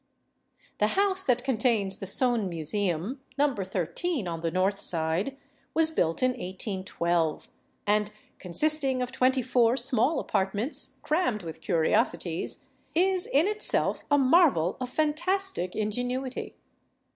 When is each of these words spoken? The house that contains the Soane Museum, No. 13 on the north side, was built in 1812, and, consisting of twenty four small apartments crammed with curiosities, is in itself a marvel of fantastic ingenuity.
The 0.79 0.87
house 0.97 1.23
that 1.25 1.43
contains 1.43 1.99
the 1.99 2.07
Soane 2.07 2.49
Museum, 2.49 3.21
No. 3.37 3.53
13 3.53 4.27
on 4.27 4.41
the 4.41 4.49
north 4.49 4.79
side, 4.79 5.37
was 5.75 5.91
built 5.91 6.23
in 6.23 6.31
1812, 6.31 7.47
and, 7.85 8.11
consisting 8.39 9.03
of 9.03 9.11
twenty 9.11 9.43
four 9.43 9.77
small 9.77 10.19
apartments 10.19 10.97
crammed 11.03 11.43
with 11.43 11.61
curiosities, 11.61 12.63
is 12.95 13.27
in 13.27 13.47
itself 13.47 14.03
a 14.09 14.17
marvel 14.17 14.75
of 14.81 14.89
fantastic 14.89 15.75
ingenuity. 15.75 16.55